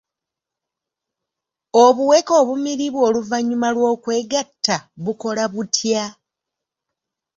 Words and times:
Obuweke 1.83 2.33
obumiribwa 2.41 3.01
oluvannyuma 3.09 3.67
lw'okwegatta 3.75 4.75
bukola 5.03 5.43
butya? 5.53 6.05